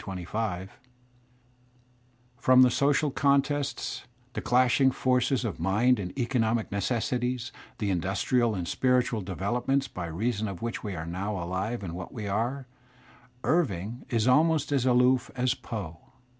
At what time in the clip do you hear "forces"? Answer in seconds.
4.89-5.45